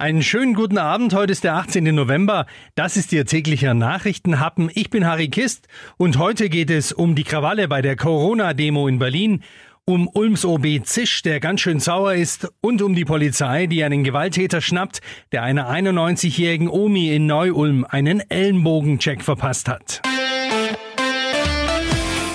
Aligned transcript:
Einen 0.00 0.22
schönen 0.22 0.54
guten 0.54 0.78
Abend. 0.78 1.12
Heute 1.12 1.32
ist 1.32 1.44
der 1.44 1.56
18. 1.56 1.94
November. 1.94 2.46
Das 2.74 2.96
ist 2.96 3.12
Ihr 3.12 3.26
täglicher 3.26 3.74
Nachrichtenhappen. 3.74 4.70
Ich 4.72 4.88
bin 4.88 5.06
Harry 5.06 5.28
Kist 5.28 5.68
und 5.98 6.16
heute 6.16 6.48
geht 6.48 6.70
es 6.70 6.90
um 6.90 7.14
die 7.14 7.22
Krawalle 7.22 7.68
bei 7.68 7.82
der 7.82 7.96
Corona-Demo 7.96 8.88
in 8.88 8.98
Berlin, 8.98 9.42
um 9.84 10.08
Ulms 10.08 10.46
OB 10.46 10.84
Zisch, 10.84 11.20
der 11.20 11.38
ganz 11.38 11.60
schön 11.60 11.80
sauer 11.80 12.14
ist, 12.14 12.50
und 12.62 12.80
um 12.80 12.94
die 12.94 13.04
Polizei, 13.04 13.66
die 13.66 13.84
einen 13.84 14.02
Gewalttäter 14.02 14.62
schnappt, 14.62 15.02
der 15.32 15.42
einer 15.42 15.68
91-jährigen 15.68 16.68
Omi 16.68 17.14
in 17.14 17.26
Neu-Ulm 17.26 17.84
einen 17.86 18.20
Ellenbogencheck 18.20 19.22
verpasst 19.22 19.68
hat. 19.68 20.00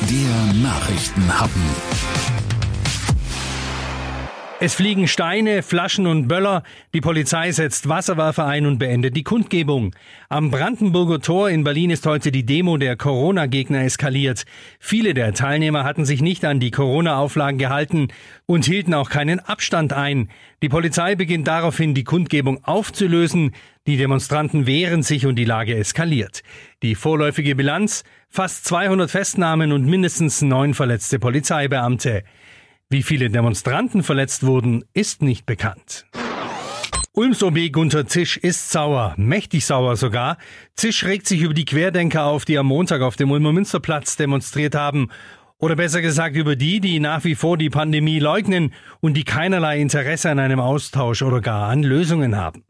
Der 0.07 0.53
Nachrichtenhappen. 0.61 1.63
Es 4.61 4.75
fliegen 4.75 5.09
Steine, 5.09 5.63
Flaschen 5.63 6.07
und 6.07 6.29
Böller. 6.29 6.63
Die 6.93 7.01
Polizei 7.01 7.51
setzt 7.51 7.89
Wasserwerfer 7.89 8.45
ein 8.45 8.65
und 8.65 8.77
beendet 8.77 9.17
die 9.17 9.23
Kundgebung. 9.23 9.93
Am 10.29 10.49
Brandenburger 10.49 11.19
Tor 11.19 11.49
in 11.49 11.65
Berlin 11.65 11.89
ist 11.89 12.05
heute 12.05 12.31
die 12.31 12.45
Demo 12.45 12.77
der 12.77 12.95
Corona-Gegner 12.95 13.83
eskaliert. 13.83 14.45
Viele 14.79 15.13
der 15.13 15.33
Teilnehmer 15.33 15.83
hatten 15.83 16.05
sich 16.05 16.21
nicht 16.21 16.45
an 16.45 16.61
die 16.61 16.71
Corona-Auflagen 16.71 17.57
gehalten 17.57 18.07
und 18.45 18.63
hielten 18.63 18.93
auch 18.93 19.09
keinen 19.09 19.41
Abstand 19.41 19.91
ein. 19.91 20.29
Die 20.63 20.69
Polizei 20.69 21.15
beginnt 21.15 21.49
daraufhin, 21.49 21.93
die 21.93 22.05
Kundgebung 22.05 22.63
aufzulösen. 22.63 23.51
Die 23.87 23.97
Demonstranten 23.97 24.67
wehren 24.67 25.03
sich 25.03 25.25
und 25.25 25.35
die 25.35 25.43
Lage 25.43 25.75
eskaliert. 25.75 26.43
Die 26.81 26.95
vorläufige 26.95 27.55
Bilanz? 27.55 28.05
Fast 28.29 28.63
200 28.65 29.11
Festnahmen 29.11 29.73
und 29.73 29.85
mindestens 29.85 30.41
neun 30.41 30.73
verletzte 30.73 31.19
Polizeibeamte. 31.19 32.23
Wie 32.89 33.01
viele 33.01 33.31
Demonstranten 33.31 34.03
verletzt 34.03 34.45
wurden, 34.45 34.85
ist 34.93 35.23
nicht 35.23 35.47
bekannt. 35.47 36.05
Ulms 37.13 37.41
OB 37.41 37.71
Gunter 37.71 38.05
Zisch 38.05 38.37
ist 38.37 38.71
sauer, 38.71 39.15
mächtig 39.17 39.65
sauer 39.65 39.95
sogar. 39.95 40.37
Zisch 40.75 41.03
regt 41.03 41.25
sich 41.25 41.41
über 41.41 41.55
die 41.55 41.65
Querdenker 41.65 42.25
auf, 42.25 42.45
die 42.45 42.59
am 42.59 42.67
Montag 42.67 43.01
auf 43.01 43.15
dem 43.15 43.31
Ulmer 43.31 43.53
Münsterplatz 43.53 44.17
demonstriert 44.17 44.75
haben. 44.75 45.09
Oder 45.57 45.75
besser 45.75 46.01
gesagt 46.03 46.35
über 46.35 46.55
die, 46.55 46.79
die 46.79 46.99
nach 46.99 47.23
wie 47.23 47.33
vor 47.33 47.57
die 47.57 47.71
Pandemie 47.71 48.19
leugnen 48.19 48.71
und 48.99 49.15
die 49.15 49.23
keinerlei 49.23 49.79
Interesse 49.79 50.29
an 50.29 50.37
einem 50.37 50.59
Austausch 50.59 51.23
oder 51.23 51.41
gar 51.41 51.69
an 51.69 51.81
Lösungen 51.81 52.35
haben. 52.35 52.65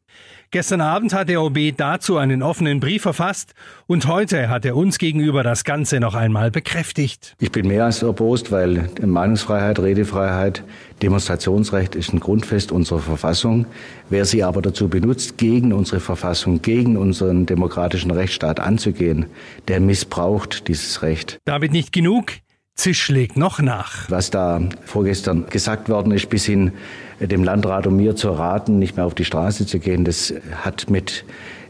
Gestern 0.55 0.79
Abend 0.79 1.13
hat 1.13 1.27
der 1.27 1.41
OB 1.41 1.75
dazu 1.75 2.15
einen 2.15 2.41
offenen 2.41 2.79
Brief 2.79 3.01
verfasst 3.01 3.55
und 3.87 4.07
heute 4.07 4.47
hat 4.47 4.63
er 4.63 4.77
uns 4.77 4.99
gegenüber 4.99 5.43
das 5.43 5.65
Ganze 5.65 5.99
noch 5.99 6.15
einmal 6.15 6.49
bekräftigt. 6.49 7.35
Ich 7.41 7.51
bin 7.51 7.67
mehr 7.67 7.83
als 7.83 8.01
erbost, 8.01 8.53
weil 8.53 8.89
Meinungsfreiheit, 9.05 9.79
Redefreiheit, 9.79 10.63
Demonstrationsrecht 11.03 11.95
ist 11.95 12.13
ein 12.13 12.21
Grundfest 12.21 12.71
unserer 12.71 12.99
Verfassung. 12.99 13.65
Wer 14.09 14.23
sie 14.23 14.43
aber 14.43 14.61
dazu 14.61 14.87
benutzt, 14.87 15.37
gegen 15.37 15.73
unsere 15.73 15.99
Verfassung, 15.99 16.61
gegen 16.61 16.95
unseren 16.95 17.45
demokratischen 17.45 18.11
Rechtsstaat 18.11 18.61
anzugehen, 18.61 19.25
der 19.67 19.81
missbraucht 19.81 20.69
dieses 20.69 21.01
Recht. 21.01 21.37
Damit 21.43 21.73
nicht 21.73 21.91
genug. 21.91 22.31
Zisch 22.75 23.01
schlägt 23.01 23.37
noch 23.37 23.59
nach. 23.61 24.09
Was 24.09 24.29
da 24.29 24.61
vorgestern 24.83 25.45
gesagt 25.49 25.89
worden 25.89 26.11
ist, 26.11 26.29
bis 26.29 26.45
hin 26.45 26.73
dem 27.19 27.43
Landrat 27.43 27.87
und 27.87 27.95
mir 27.95 28.15
zu 28.15 28.29
raten, 28.31 28.79
nicht 28.79 28.97
mehr 28.97 29.05
auf 29.05 29.15
die 29.15 29.25
Straße 29.25 29.65
zu 29.65 29.79
gehen, 29.79 30.03
das 30.03 30.33
hat 30.63 30.89
mit 30.89 31.23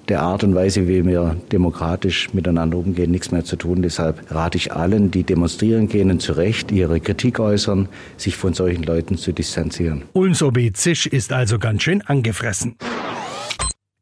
der 0.10 0.22
Art 0.22 0.44
und 0.44 0.54
Weise, 0.56 0.88
wie 0.88 1.06
wir 1.06 1.36
demokratisch 1.52 2.34
miteinander 2.34 2.78
umgehen, 2.78 3.12
nichts 3.12 3.32
mehr 3.32 3.44
zu 3.44 3.56
tun. 3.56 3.82
Deshalb 3.82 4.32
rate 4.32 4.58
ich 4.58 4.74
allen, 4.74 5.12
die 5.12 5.24
demonstrieren 5.24 5.88
gehen, 5.88 6.20
zu 6.20 6.34
Recht 6.34 6.72
ihre 6.72 7.00
Kritik 7.00 7.40
äußern, 7.40 7.88
sich 8.18 8.36
von 8.36 8.54
solchen 8.54 8.84
Leuten 8.84 9.18
zu 9.18 9.32
distanzieren. 9.32 10.04
Ulms 10.14 10.42
OB 10.44 10.60
Zisch 10.74 11.08
ist 11.08 11.34
also 11.34 11.60
ganz 11.60 11.84
schön 11.84 12.02
angefressen. 12.02 12.76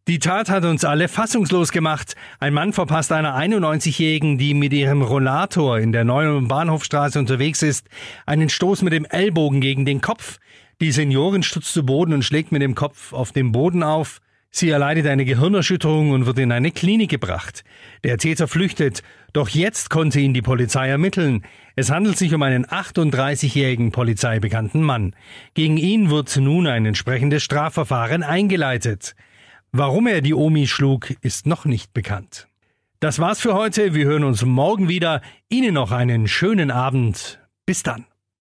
Die 0.10 0.20
Tat 0.20 0.50
hat 0.50 0.66
uns 0.66 0.84
alle 0.84 1.08
fassungslos 1.08 1.72
gemacht. 1.72 2.16
Ein 2.42 2.54
Mann 2.54 2.74
verpasst 2.74 3.14
einer 3.14 3.38
91-Jährigen, 3.38 4.38
die 4.38 4.54
mit 4.54 4.74
ihrem 4.74 5.02
Rollator 5.02 5.80
in 5.80 5.94
der 5.94 6.04
neuen 6.04 6.50
Bahnhofstraße 6.50 7.18
unterwegs 7.18 7.62
ist, 7.62 7.88
einen 8.26 8.50
Stoß 8.50 8.82
mit 8.82 8.92
dem 8.92 9.06
Ellbogen 9.06 9.62
gegen 9.62 9.86
den 9.86 10.02
Kopf. 10.02 10.40
Die 10.82 10.92
Seniorin 10.92 11.42
stürzt 11.42 11.72
zu 11.72 11.86
Boden 11.86 12.12
und 12.12 12.26
schlägt 12.26 12.52
mit 12.52 12.62
dem 12.62 12.76
Kopf 12.76 13.14
auf 13.14 13.32
dem 13.32 13.54
Boden 13.54 13.82
auf. 13.82 14.20
Sie 14.52 14.70
erleidet 14.70 15.08
eine 15.08 15.24
Gehirnerschütterung 15.24 16.12
und 16.12 16.26
wird 16.26 16.38
in 16.38 16.52
eine 16.52 16.72
Klinik 16.72 17.10
gebracht. 17.10 17.64
Der 18.04 18.18
Täter 18.18 18.50
flüchtet, 18.50 19.04
doch 19.32 19.48
jetzt 19.48 19.90
konnte 19.90 20.20
ihn 20.20 20.34
die 20.34 20.42
Polizei 20.42 20.90
ermitteln. 20.90 21.46
Es 21.78 21.90
handelt 21.90 22.18
sich 22.18 22.34
um 22.34 22.44
einen 22.44 22.66
38-jährigen 22.66 23.94
polizeibekannten 23.94 24.82
Mann. 24.82 25.16
Gegen 25.54 25.78
ihn 25.78 26.10
wird 26.10 26.36
nun 26.36 26.68
ein 26.68 26.86
entsprechendes 26.86 27.42
Strafverfahren 27.42 28.22
eingeleitet. 28.22 29.16
Warum 29.76 30.06
er 30.06 30.22
die 30.22 30.36
Omi 30.36 30.68
schlug, 30.68 31.16
ist 31.22 31.48
noch 31.48 31.66
nicht 31.66 31.96
bekannt. 31.96 32.48
Das 33.00 33.18
war's 33.18 33.40
für 33.40 33.56
heute. 33.56 33.96
Wir 33.96 34.06
hören 34.06 34.24
uns 34.24 34.46
morgen 34.46 34.88
wieder. 34.88 35.20
Ihnen 35.50 35.74
noch 35.74 35.92
einen 35.92 36.28
schönen 36.28 36.70
Abend. 36.70 37.40
Bis 37.66 37.82
dann. 37.82 38.06